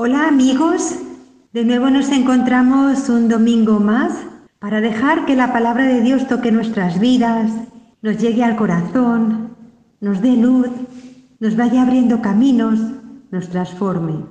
Hola 0.00 0.28
amigos, 0.28 0.94
de 1.52 1.64
nuevo 1.64 1.90
nos 1.90 2.10
encontramos 2.10 3.08
un 3.08 3.28
domingo 3.28 3.80
más 3.80 4.12
para 4.60 4.80
dejar 4.80 5.26
que 5.26 5.34
la 5.34 5.52
palabra 5.52 5.86
de 5.86 6.02
Dios 6.02 6.28
toque 6.28 6.52
nuestras 6.52 7.00
vidas, 7.00 7.50
nos 8.00 8.16
llegue 8.18 8.44
al 8.44 8.54
corazón, 8.54 9.56
nos 10.00 10.22
dé 10.22 10.36
luz, 10.36 10.68
nos 11.40 11.56
vaya 11.56 11.82
abriendo 11.82 12.22
caminos, 12.22 12.78
nos 13.32 13.48
transforme. 13.48 14.24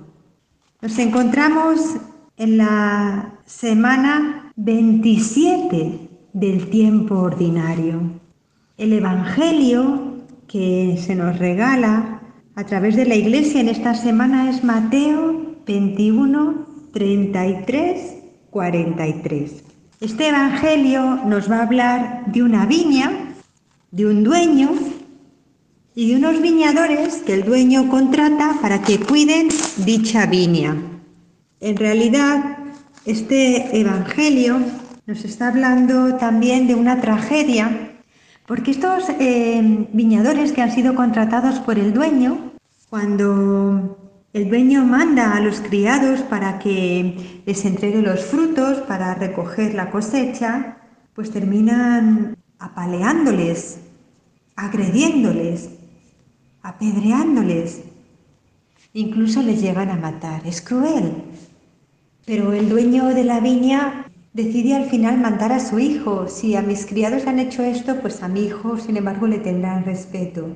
Nos 0.82 0.98
encontramos 1.00 1.98
en 2.38 2.60
la 2.60 3.34
semana 3.44 4.54
27 4.56 6.00
del 6.32 6.70
tiempo 6.70 7.16
ordinario. 7.16 8.00
El 8.78 8.94
Evangelio 8.94 10.14
que 10.48 10.98
se 10.98 11.14
nos 11.14 11.38
regala 11.38 12.22
a 12.56 12.64
través 12.64 12.96
de 12.96 13.06
la 13.06 13.16
iglesia 13.16 13.60
en 13.60 13.68
esta 13.68 13.96
semana 13.96 14.50
es 14.50 14.64
Mateo 14.64 15.47
21, 15.68 16.66
33, 16.94 18.16
43. 18.50 19.64
Este 20.00 20.30
Evangelio 20.30 21.20
nos 21.26 21.52
va 21.52 21.58
a 21.58 21.64
hablar 21.64 22.24
de 22.28 22.42
una 22.42 22.66
viña, 22.66 23.36
de 23.92 24.06
un 24.06 24.24
dueño 24.24 24.72
y 25.94 26.10
de 26.10 26.16
unos 26.16 26.42
viñadores 26.42 27.18
que 27.18 27.34
el 27.34 27.44
dueño 27.44 27.90
contrata 27.90 28.58
para 28.62 28.82
que 28.82 29.00
cuiden 29.00 29.50
dicha 29.78 30.26
viña. 30.26 30.78
En 31.60 31.76
realidad, 31.76 32.60
este 33.06 33.78
Evangelio 33.78 34.62
nos 35.06 35.26
está 35.26 35.50
hablando 35.50 36.16
también 36.16 36.68
de 36.68 36.76
una 36.76 37.02
tragedia, 37.02 37.94
porque 38.46 38.72
estos 38.72 39.04
eh, 39.20 39.88
viñadores 39.92 40.54
que 40.54 40.62
han 40.62 40.72
sido 40.72 40.96
contratados 40.96 41.60
por 41.60 41.78
el 41.78 41.94
dueño, 41.94 42.54
cuando 42.90 44.07
el 44.38 44.50
dueño 44.50 44.86
manda 44.86 45.36
a 45.36 45.40
los 45.40 45.62
criados 45.62 46.20
para 46.22 46.60
que 46.60 47.42
les 47.48 47.66
entregue 47.66 48.04
los 48.04 48.24
frutos 48.24 48.78
para 48.82 49.16
recoger 49.16 49.74
la 49.74 49.90
cosecha, 49.90 50.78
pues 51.16 51.32
terminan 51.32 52.38
apaleándoles, 52.60 53.80
agrediéndoles, 54.56 55.72
apedreándoles. 56.62 57.82
Incluso 58.94 59.42
les 59.42 59.60
llegan 59.60 59.90
a 59.90 59.96
matar. 59.96 60.46
Es 60.46 60.62
cruel. 60.62 61.14
Pero 62.24 62.54
el 62.54 62.70
dueño 62.70 63.08
de 63.08 63.24
la 63.24 63.40
viña 63.40 64.06
decide 64.34 64.76
al 64.76 64.86
final 64.86 65.20
mandar 65.20 65.52
a 65.52 65.60
su 65.60 65.80
hijo. 65.80 66.28
Si 66.28 66.56
a 66.56 66.62
mis 66.62 66.86
criados 66.86 67.26
han 67.26 67.40
hecho 67.40 67.64
esto, 67.64 68.00
pues 68.02 68.22
a 68.22 68.28
mi 68.28 68.46
hijo, 68.46 68.78
sin 68.78 68.98
embargo, 68.98 69.26
le 69.26 69.40
tendrán 69.40 69.84
respeto. 69.84 70.56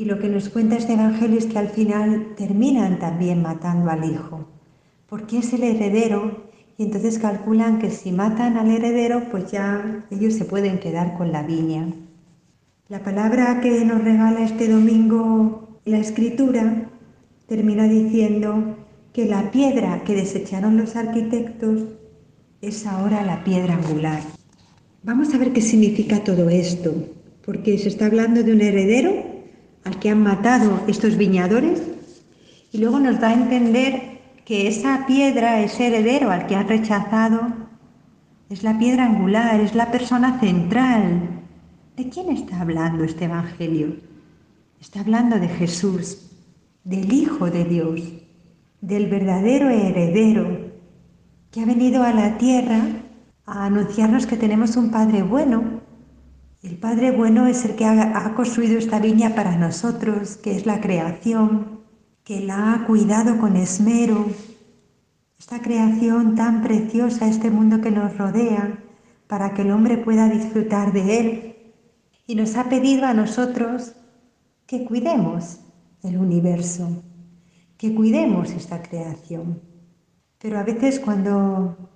Y 0.00 0.06
lo 0.06 0.18
que 0.18 0.30
nos 0.30 0.48
cuenta 0.48 0.78
este 0.78 0.94
Evangelio 0.94 1.36
es 1.36 1.44
que 1.44 1.58
al 1.58 1.68
final 1.68 2.28
terminan 2.34 2.98
también 2.98 3.42
matando 3.42 3.90
al 3.90 4.10
hijo, 4.10 4.48
porque 5.06 5.40
es 5.40 5.52
el 5.52 5.62
heredero 5.62 6.48
y 6.78 6.84
entonces 6.84 7.18
calculan 7.18 7.78
que 7.78 7.90
si 7.90 8.10
matan 8.10 8.56
al 8.56 8.70
heredero, 8.70 9.24
pues 9.30 9.52
ya 9.52 10.06
ellos 10.10 10.32
se 10.32 10.46
pueden 10.46 10.80
quedar 10.80 11.18
con 11.18 11.32
la 11.32 11.42
viña. 11.42 11.92
La 12.88 13.02
palabra 13.02 13.60
que 13.60 13.84
nos 13.84 14.02
regala 14.02 14.42
este 14.42 14.70
domingo 14.70 15.68
la 15.84 15.98
escritura 15.98 16.88
termina 17.46 17.84
diciendo 17.84 18.78
que 19.12 19.26
la 19.26 19.50
piedra 19.50 20.02
que 20.04 20.14
desecharon 20.14 20.78
los 20.78 20.96
arquitectos 20.96 21.82
es 22.62 22.86
ahora 22.86 23.22
la 23.22 23.44
piedra 23.44 23.74
angular. 23.74 24.22
Vamos 25.02 25.34
a 25.34 25.36
ver 25.36 25.52
qué 25.52 25.60
significa 25.60 26.24
todo 26.24 26.48
esto, 26.48 26.94
porque 27.44 27.76
se 27.76 27.88
está 27.88 28.06
hablando 28.06 28.42
de 28.42 28.52
un 28.54 28.62
heredero 28.62 29.39
al 29.84 29.98
que 29.98 30.10
han 30.10 30.22
matado 30.22 30.82
estos 30.86 31.16
viñadores 31.16 31.82
y 32.72 32.78
luego 32.78 33.00
nos 33.00 33.20
da 33.20 33.28
a 33.28 33.34
entender 33.34 34.20
que 34.44 34.68
esa 34.68 35.06
piedra, 35.06 35.60
ese 35.60 35.88
heredero 35.88 36.30
al 36.30 36.46
que 36.46 36.56
han 36.56 36.68
rechazado, 36.68 37.40
es 38.48 38.62
la 38.62 38.78
piedra 38.78 39.06
angular, 39.06 39.60
es 39.60 39.74
la 39.74 39.90
persona 39.90 40.40
central. 40.40 41.42
¿De 41.96 42.08
quién 42.08 42.30
está 42.30 42.60
hablando 42.60 43.04
este 43.04 43.26
Evangelio? 43.26 43.96
Está 44.80 45.00
hablando 45.00 45.38
de 45.38 45.48
Jesús, 45.48 46.30
del 46.84 47.12
Hijo 47.12 47.50
de 47.50 47.64
Dios, 47.64 48.00
del 48.80 49.08
verdadero 49.08 49.68
heredero 49.70 50.70
que 51.50 51.60
ha 51.60 51.66
venido 51.66 52.02
a 52.02 52.12
la 52.12 52.38
tierra 52.38 52.80
a 53.46 53.66
anunciarnos 53.66 54.26
que 54.26 54.36
tenemos 54.36 54.76
un 54.76 54.90
Padre 54.90 55.22
bueno, 55.22 55.79
el 56.62 56.76
Padre 56.76 57.10
bueno 57.10 57.46
es 57.46 57.64
el 57.64 57.74
que 57.74 57.86
ha, 57.86 58.34
construido 58.34 58.78
esta 58.78 58.98
viña 58.98 59.34
para 59.34 59.56
nosotros, 59.56 60.36
que 60.36 60.54
es 60.54 60.66
la 60.66 60.80
creación, 60.80 61.80
que 62.22 62.40
la 62.40 62.74
ha 62.74 62.86
cuidado 62.86 63.38
con 63.38 63.56
esmero. 63.56 64.26
Esta 65.38 65.62
creación 65.62 66.34
tan 66.34 66.62
preciosa, 66.62 67.26
este 67.26 67.50
mundo 67.50 67.80
que 67.80 67.90
nos 67.90 68.16
rodea, 68.18 68.78
para 69.26 69.54
que 69.54 69.62
el 69.62 69.70
hombre 69.70 69.96
pueda 69.96 70.28
disfrutar 70.28 70.92
de 70.92 71.18
él. 71.18 71.56
Y 72.26 72.34
nos 72.34 72.56
ha 72.56 72.68
pedido 72.68 73.06
a 73.06 73.14
nosotros 73.14 73.94
que 74.66 74.84
cuidemos 74.84 75.60
el 76.02 76.18
universo, 76.18 77.02
que 77.78 77.94
cuidemos 77.94 78.50
esta 78.50 78.82
creación. 78.82 79.62
Pero 80.38 80.58
a 80.58 80.62
veces 80.62 81.00
cuando 81.00 81.90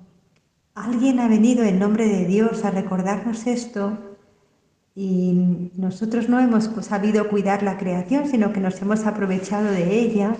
alguien 0.75 1.21
ha 1.21 1.29
venido 1.29 1.65
en 1.65 1.79
nombre 1.79 2.09
de 2.09 2.25
Dios 2.25 2.65
a 2.65 2.71
recordarnos 2.71 3.47
esto, 3.47 4.14
y 4.95 5.71
nosotros 5.77 6.29
no 6.29 6.39
hemos 6.39 6.71
sabido 6.87 7.29
cuidar 7.29 7.63
la 7.63 7.79
creación, 7.79 8.29
sino 8.29 8.53
que 8.53 8.61
nos 8.61 8.81
hemos 8.81 9.07
aprovechado 9.07 9.71
de 9.71 10.01
ella, 10.01 10.37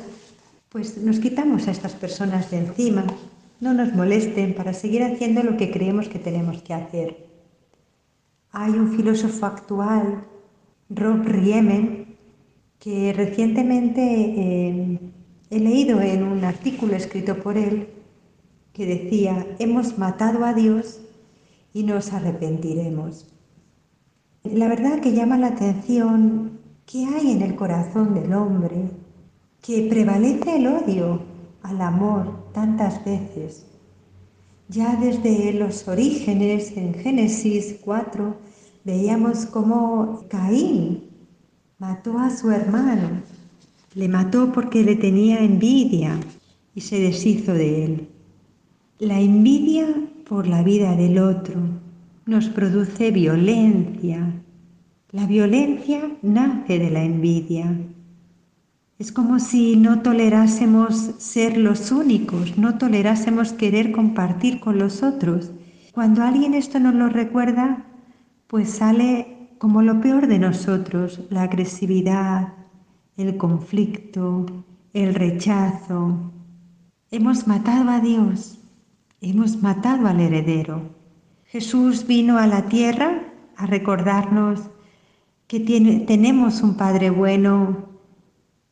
pues 0.69 0.99
nos 0.99 1.19
quitamos 1.19 1.67
a 1.67 1.73
estas 1.73 1.95
personas 1.95 2.51
de 2.51 2.59
encima. 2.59 3.05
No 3.61 3.75
nos 3.75 3.95
molesten 3.95 4.55
para 4.55 4.73
seguir 4.73 5.03
haciendo 5.03 5.43
lo 5.43 5.57
que 5.57 5.71
creemos 5.71 6.09
que 6.09 6.19
tenemos 6.19 6.63
que 6.63 6.75
hacer. 6.75 7.27
Hay 8.53 8.73
un 8.73 8.93
filósofo 8.97 9.47
actual, 9.47 10.25
Rob 10.89 11.25
Riemen, 11.25 12.17
que 12.79 13.13
recientemente 13.13 14.03
eh, 14.03 15.01
he 15.51 15.59
leído 15.59 16.01
en 16.01 16.23
un 16.23 16.45
artículo 16.45 16.95
escrito 16.95 17.37
por 17.39 17.57
él 17.57 17.89
que 18.73 18.87
decía, 18.87 19.47
hemos 19.59 19.99
matado 19.99 20.45
a 20.45 20.53
Dios 20.53 21.01
y 21.73 21.85
nos 21.85 22.13
arrepentiremos. 22.13 23.34
La 24.45 24.69
verdad 24.69 25.01
que 25.01 25.13
llama 25.15 25.39
la 25.39 25.47
atención 25.49 26.61
qué 26.85 27.07
hay 27.07 27.31
en 27.31 27.41
el 27.41 27.55
corazón 27.57 28.13
del 28.13 28.35
hombre, 28.35 28.91
que 29.63 29.87
prevalece 29.89 30.57
el 30.57 30.67
odio 30.67 31.23
al 31.63 31.81
amor 31.81 32.53
tantas 32.53 33.03
veces. 33.07 33.65
Ya 34.69 34.97
desde 34.97 35.55
los 35.55 35.89
orígenes, 35.89 36.77
en 36.77 36.93
Génesis 36.93 37.77
4, 37.83 38.37
veíamos 38.85 39.47
cómo 39.47 40.25
Caín 40.29 41.05
mató 41.79 42.19
a 42.19 42.29
su 42.29 42.51
hermano. 42.51 43.23
Le 43.95 44.09
mató 44.09 44.53
porque 44.53 44.83
le 44.83 44.97
tenía 44.97 45.39
envidia 45.39 46.21
y 46.75 46.83
se 46.83 47.01
deshizo 47.01 47.55
de 47.55 47.85
él. 47.87 48.09
La 48.99 49.19
envidia 49.19 49.87
por 50.29 50.47
la 50.47 50.63
vida 50.63 50.95
del 50.97 51.19
otro, 51.19 51.55
nos 52.27 52.49
produce 52.49 53.11
violencia. 53.11 54.33
La 55.11 55.27
violencia 55.27 56.11
nace 56.23 56.79
de 56.79 56.91
la 56.91 57.05
envidia. 57.05 57.77
Es 58.99 59.13
como 59.13 59.39
si 59.39 59.77
no 59.77 60.01
tolerásemos 60.01 60.95
ser 61.19 61.59
los 61.59 61.93
únicos, 61.93 62.57
no 62.57 62.79
tolerásemos 62.79 63.53
querer 63.53 63.93
compartir 63.93 64.61
con 64.61 64.79
los 64.79 65.03
otros. 65.03 65.53
Cuando 65.93 66.23
alguien 66.23 66.55
esto 66.55 66.81
nos 66.81 66.95
lo 66.95 67.09
recuerda, 67.09 67.85
pues 68.47 68.71
sale 68.71 69.51
como 69.59 69.83
lo 69.83 70.01
peor 70.01 70.27
de 70.27 70.39
nosotros, 70.39 71.21
la 71.31 71.43
agresividad, 71.43 72.55
el 73.17 73.37
conflicto, 73.37 74.47
el 74.93 75.15
rechazo. 75.15 76.33
Hemos 77.11 77.47
matado 77.47 77.91
a 77.91 78.01
Dios, 78.01 78.59
hemos 79.21 79.63
matado 79.63 80.07
al 80.07 80.21
heredero. 80.21 81.04
Jesús 81.55 82.09
vino 82.09 82.39
a 82.39 82.49
la 82.49 82.63
tierra 82.63 83.23
a 83.57 83.67
recordarnos 83.67 84.59
que 85.47 85.61
tenemos 85.61 86.63
un 86.63 86.77
Padre 86.77 87.11
bueno 87.11 87.91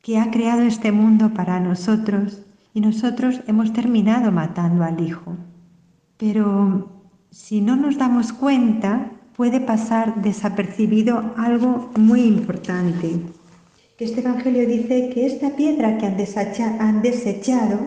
que 0.02 0.18
ha 0.18 0.32
creado 0.32 0.62
este 0.62 0.90
mundo 0.90 1.32
para 1.32 1.60
nosotros 1.60 2.42
y 2.74 2.80
nosotros 2.80 3.40
hemos 3.46 3.72
terminado 3.72 4.32
matando 4.32 4.82
al 4.82 5.00
Hijo. 5.00 5.36
Pero 6.16 7.04
si 7.30 7.60
no 7.60 7.76
nos 7.76 7.98
damos 7.98 8.32
cuenta, 8.32 9.12
puede 9.36 9.60
pasar 9.60 10.20
desapercibido 10.20 11.34
algo 11.36 11.92
muy 11.96 12.22
importante. 12.22 13.20
Este 13.96 14.22
Evangelio 14.22 14.66
dice 14.66 15.08
que 15.14 15.26
esta 15.26 15.54
piedra 15.54 15.98
que 15.98 16.06
han 16.06 17.00
desechado 17.00 17.78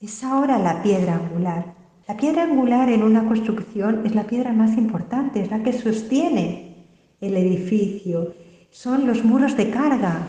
es 0.00 0.24
ahora 0.24 0.58
la 0.58 0.82
piedra 0.82 1.16
angular. 1.16 1.79
La 2.10 2.16
piedra 2.16 2.42
angular 2.42 2.88
en 2.88 3.04
una 3.04 3.24
construcción 3.28 4.04
es 4.04 4.16
la 4.16 4.24
piedra 4.24 4.52
más 4.52 4.76
importante, 4.76 5.42
es 5.42 5.48
la 5.48 5.62
que 5.62 5.72
sostiene 5.72 6.74
el 7.20 7.36
edificio. 7.36 8.34
Son 8.72 9.06
los 9.06 9.24
muros 9.24 9.56
de 9.56 9.70
carga, 9.70 10.26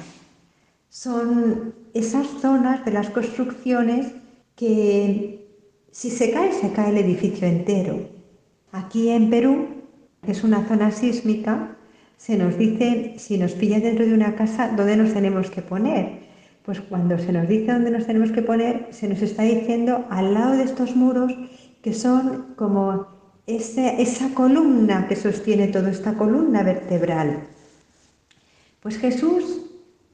son 0.89 1.74
esas 1.95 2.28
zonas 2.39 2.86
de 2.86 2.92
las 2.92 3.10
construcciones 3.10 4.13
que 4.56 5.57
si 5.89 6.12
se 6.12 6.30
cae, 6.30 6.51
se 6.51 6.72
cae 6.72 6.92
el 6.92 7.00
edificio 7.00 7.48
entero. 7.48 7.98
Aquí 8.72 9.10
en 9.10 9.31
Perú, 9.31 9.66
es 10.28 10.44
una 10.44 10.63
zona 10.68 10.92
sísmica, 10.92 11.78
se 12.16 12.38
nos 12.38 12.60
dice, 12.60 13.16
si 13.18 13.39
nos 13.39 13.54
pilla 13.54 13.80
dentro 13.80 14.06
de 14.06 14.13
una 14.13 14.36
casa, 14.36 14.72
dónde 14.78 14.98
nos 14.98 15.16
tenemos 15.16 15.50
que 15.50 15.63
poner. 15.63 16.30
Pues 16.63 16.80
cuando 16.80 17.18
se 17.18 17.33
nos 17.33 17.48
dice 17.48 17.74
dónde 17.74 17.89
nos 17.89 18.06
tenemos 18.06 18.31
que 18.31 18.44
poner, 18.44 18.86
se 18.92 19.10
nos 19.10 19.24
está 19.24 19.42
diciendo 19.42 20.06
al 20.12 20.36
lado 20.36 20.57
de 20.57 20.66
estos 20.66 20.95
muros 20.95 21.33
que 21.81 21.94
son 21.94 22.54
como 22.56 23.07
esa 23.48 24.33
columna 24.33 25.07
que 25.07 25.16
sostiene 25.16 25.68
toda 25.68 25.89
esta 25.89 26.13
columna 26.13 26.63
vertebral. 26.63 27.48
Pues 28.81 28.98
Jesús 28.98 29.62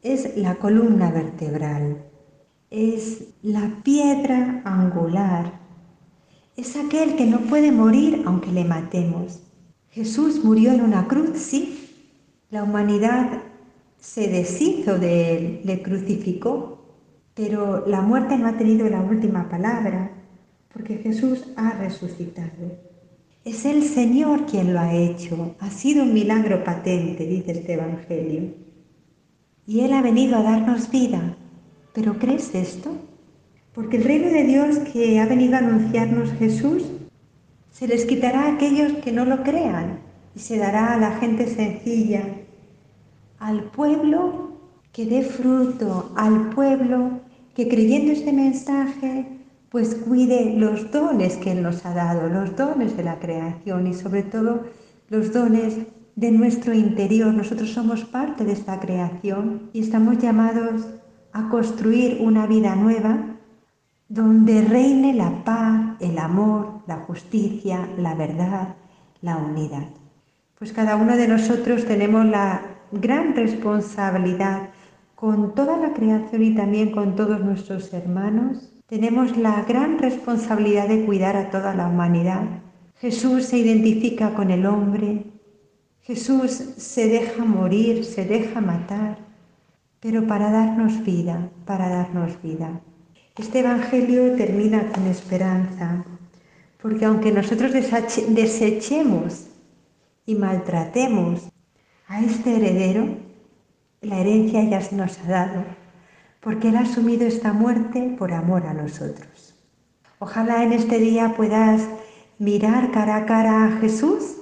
es 0.01 0.37
la 0.37 0.55
columna 0.55 1.11
vertebral, 1.11 2.03
es 2.69 3.29
la 3.41 3.81
piedra 3.83 4.61
angular, 4.65 5.59
es 6.55 6.75
aquel 6.75 7.15
que 7.15 7.25
no 7.25 7.41
puede 7.41 7.71
morir 7.71 8.23
aunque 8.25 8.51
le 8.51 8.65
matemos. 8.65 9.41
Jesús 9.91 10.43
murió 10.43 10.71
en 10.71 10.81
una 10.81 11.07
cruz, 11.07 11.37
sí. 11.37 11.83
La 12.49 12.63
humanidad 12.63 13.41
se 13.99 14.27
deshizo 14.27 14.97
de 14.97 15.37
él, 15.37 15.61
le 15.63 15.81
crucificó, 15.81 16.85
pero 17.33 17.85
la 17.87 18.01
muerte 18.01 18.37
no 18.37 18.47
ha 18.47 18.57
tenido 18.57 18.89
la 18.89 19.01
última 19.01 19.49
palabra, 19.49 20.16
porque 20.73 20.97
Jesús 20.97 21.45
ha 21.55 21.71
resucitado. 21.71 22.77
Es 23.45 23.65
el 23.65 23.83
Señor 23.83 24.45
quien 24.45 24.73
lo 24.73 24.79
ha 24.79 24.93
hecho. 24.93 25.55
Ha 25.59 25.69
sido 25.69 26.03
un 26.03 26.13
milagro 26.13 26.63
patente, 26.63 27.25
dice 27.25 27.51
este 27.51 27.73
Evangelio. 27.73 28.53
Y 29.65 29.81
Él 29.81 29.93
ha 29.93 30.01
venido 30.01 30.37
a 30.37 30.43
darnos 30.43 30.91
vida. 30.91 31.37
¿Pero 31.93 32.19
crees 32.19 32.53
esto? 32.53 32.91
Porque 33.73 33.97
el 33.97 34.03
reino 34.03 34.27
de 34.27 34.43
Dios 34.43 34.79
que 34.79 35.19
ha 35.19 35.25
venido 35.25 35.55
a 35.55 35.59
anunciarnos 35.59 36.31
Jesús 36.33 36.83
se 37.71 37.87
les 37.87 38.05
quitará 38.05 38.45
a 38.45 38.55
aquellos 38.55 38.91
que 39.03 39.11
no 39.11 39.23
lo 39.23 39.43
crean 39.43 39.99
y 40.35 40.39
se 40.39 40.57
dará 40.57 40.93
a 40.93 40.97
la 40.97 41.11
gente 41.17 41.47
sencilla, 41.47 42.23
al 43.39 43.65
pueblo 43.65 44.57
que 44.91 45.05
dé 45.05 45.21
fruto, 45.23 46.11
al 46.15 46.49
pueblo 46.49 47.21
que 47.55 47.67
creyendo 47.67 48.11
este 48.11 48.33
mensaje 48.33 49.36
pues 49.69 49.95
cuide 49.95 50.53
los 50.57 50.91
dones 50.91 51.37
que 51.37 51.51
Él 51.51 51.63
nos 51.63 51.85
ha 51.85 51.93
dado, 51.93 52.29
los 52.29 52.55
dones 52.55 52.95
de 52.95 53.03
la 53.03 53.19
creación 53.19 53.87
y 53.87 53.93
sobre 53.93 54.23
todo 54.23 54.65
los 55.09 55.33
dones 55.33 55.77
de 56.15 56.31
nuestro 56.31 56.73
interior. 56.73 57.33
Nosotros 57.33 57.71
somos 57.71 58.05
parte 58.05 58.45
de 58.45 58.53
esta 58.53 58.79
creación 58.79 59.69
y 59.73 59.81
estamos 59.81 60.19
llamados 60.19 60.87
a 61.33 61.49
construir 61.49 62.19
una 62.21 62.47
vida 62.47 62.75
nueva 62.75 63.37
donde 64.09 64.61
reine 64.61 65.13
la 65.13 65.43
paz, 65.43 65.97
el 65.99 66.17
amor, 66.17 66.81
la 66.87 66.97
justicia, 66.99 67.89
la 67.97 68.15
verdad, 68.15 68.75
la 69.21 69.35
unidad. 69.37 69.89
Pues 70.57 70.71
cada 70.71 70.95
uno 70.95 71.17
de 71.17 71.27
nosotros 71.27 71.85
tenemos 71.85 72.25
la 72.25 72.61
gran 72.91 73.35
responsabilidad 73.35 74.69
con 75.15 75.53
toda 75.53 75.77
la 75.77 75.93
creación 75.93 76.41
y 76.41 76.55
también 76.55 76.91
con 76.91 77.15
todos 77.15 77.41
nuestros 77.41 77.93
hermanos 77.93 78.76
tenemos 78.87 79.35
la 79.35 79.63
gran 79.63 79.99
responsabilidad 79.99 80.87
de 80.87 81.05
cuidar 81.05 81.35
a 81.35 81.49
toda 81.49 81.75
la 81.75 81.87
humanidad. 81.87 82.43
Jesús 82.99 83.45
se 83.45 83.57
identifica 83.57 84.33
con 84.33 84.49
el 84.49 84.65
hombre, 84.65 85.25
Jesús 86.01 86.51
se 86.51 87.09
deja 87.09 87.43
morir, 87.43 88.05
se 88.05 88.23
deja 88.23 88.61
matar, 88.61 89.17
pero 89.99 90.25
para 90.25 90.49
darnos 90.51 91.03
vida, 91.03 91.49
para 91.65 91.89
darnos 91.89 92.41
vida. 92.41 92.79
Este 93.37 93.59
Evangelio 93.59 94.35
termina 94.37 94.89
con 94.93 95.05
esperanza, 95.07 96.05
porque 96.81 97.03
aunque 97.03 97.33
nosotros 97.33 97.73
desechemos 97.73 99.47
y 100.25 100.35
maltratemos 100.35 101.49
a 102.07 102.21
este 102.23 102.55
heredero, 102.55 103.17
la 104.01 104.19
herencia 104.19 104.63
ya 104.63 104.79
se 104.79 104.95
nos 104.95 105.19
ha 105.19 105.27
dado 105.27 105.86
porque 106.41 106.69
Él 106.69 106.77
ha 106.77 106.81
asumido 106.81 107.25
esta 107.25 107.53
muerte 107.53 108.15
por 108.17 108.33
amor 108.33 108.65
a 108.65 108.73
nosotros. 108.73 109.55
Ojalá 110.19 110.63
en 110.63 110.73
este 110.73 110.99
día 110.99 111.33
puedas 111.35 111.87
mirar 112.39 112.91
cara 112.91 113.17
a 113.17 113.25
cara 113.25 113.65
a 113.65 113.71
Jesús, 113.79 114.37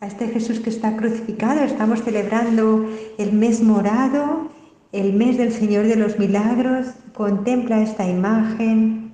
a 0.00 0.06
este 0.06 0.28
Jesús 0.28 0.60
que 0.60 0.70
está 0.70 0.96
crucificado. 0.96 1.62
Estamos 1.62 2.02
celebrando 2.02 2.88
el 3.18 3.32
mes 3.32 3.62
morado, 3.62 4.50
el 4.92 5.12
mes 5.12 5.38
del 5.38 5.52
Señor 5.52 5.86
de 5.86 5.96
los 5.96 6.18
Milagros. 6.18 6.86
Contempla 7.14 7.82
esta 7.82 8.08
imagen, 8.08 9.12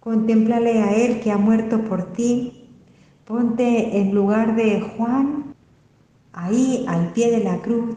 contémplale 0.00 0.82
a 0.82 0.94
Él 0.94 1.20
que 1.20 1.30
ha 1.30 1.36
muerto 1.36 1.82
por 1.82 2.12
ti. 2.12 2.70
Ponte 3.24 3.98
en 3.98 4.14
lugar 4.14 4.56
de 4.56 4.80
Juan, 4.80 5.54
ahí 6.32 6.84
al 6.88 7.12
pie 7.12 7.30
de 7.30 7.42
la 7.42 7.58
cruz, 7.58 7.96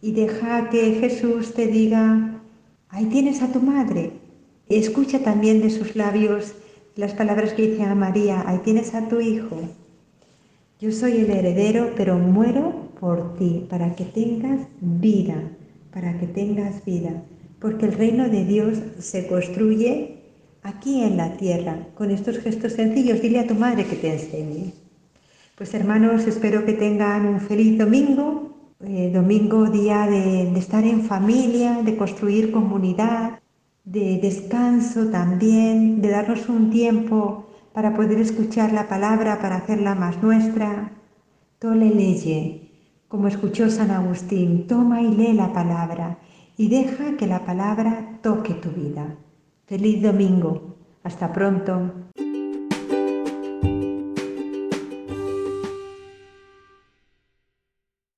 y 0.00 0.12
deja 0.12 0.70
que 0.70 0.94
Jesús 1.00 1.52
te 1.52 1.66
diga, 1.66 2.33
Ahí 2.94 3.06
tienes 3.06 3.42
a 3.42 3.50
tu 3.50 3.60
madre. 3.60 4.12
Escucha 4.68 5.18
también 5.18 5.60
de 5.60 5.70
sus 5.70 5.96
labios 5.96 6.54
las 6.94 7.12
palabras 7.12 7.52
que 7.52 7.66
dice 7.66 7.82
a 7.82 7.96
María. 7.96 8.44
Ahí 8.46 8.58
tienes 8.58 8.94
a 8.94 9.08
tu 9.08 9.20
hijo. 9.20 9.56
Yo 10.78 10.92
soy 10.92 11.16
el 11.16 11.30
heredero, 11.30 11.90
pero 11.96 12.16
muero 12.16 12.72
por 13.00 13.36
ti, 13.36 13.66
para 13.68 13.96
que 13.96 14.04
tengas 14.04 14.60
vida, 14.80 15.42
para 15.92 16.20
que 16.20 16.28
tengas 16.28 16.84
vida. 16.84 17.24
Porque 17.58 17.86
el 17.86 17.94
reino 17.94 18.28
de 18.28 18.44
Dios 18.44 18.78
se 19.00 19.26
construye 19.26 20.18
aquí 20.62 21.02
en 21.02 21.16
la 21.16 21.36
tierra, 21.36 21.88
con 21.96 22.12
estos 22.12 22.38
gestos 22.38 22.74
sencillos. 22.74 23.20
Dile 23.20 23.40
a 23.40 23.46
tu 23.48 23.56
madre 23.56 23.86
que 23.86 23.96
te 23.96 24.12
enseñe. 24.12 24.72
Pues 25.56 25.74
hermanos, 25.74 26.28
espero 26.28 26.64
que 26.64 26.74
tengan 26.74 27.26
un 27.26 27.40
feliz 27.40 27.76
domingo 27.76 28.53
eh, 28.86 29.10
domingo 29.12 29.66
día 29.70 30.06
de, 30.06 30.50
de 30.50 30.58
estar 30.58 30.84
en 30.84 31.02
familia, 31.02 31.82
de 31.82 31.96
construir 31.96 32.52
comunidad, 32.52 33.40
de 33.84 34.18
descanso 34.18 35.10
también, 35.10 36.00
de 36.00 36.08
darnos 36.10 36.48
un 36.48 36.70
tiempo 36.70 37.46
para 37.72 37.94
poder 37.94 38.18
escuchar 38.20 38.72
la 38.72 38.88
palabra, 38.88 39.40
para 39.40 39.56
hacerla 39.56 39.94
más 39.94 40.22
nuestra. 40.22 40.92
Tole 41.58 41.90
leye, 41.90 42.70
como 43.08 43.28
escuchó 43.28 43.70
San 43.70 43.90
Agustín, 43.90 44.66
toma 44.66 45.02
y 45.02 45.14
lee 45.14 45.32
la 45.32 45.52
palabra 45.52 46.18
y 46.56 46.68
deja 46.68 47.16
que 47.16 47.26
la 47.26 47.44
palabra 47.44 48.18
toque 48.22 48.54
tu 48.54 48.70
vida. 48.70 49.16
Feliz 49.66 50.02
domingo. 50.02 50.76
Hasta 51.02 51.32
pronto. 51.32 51.92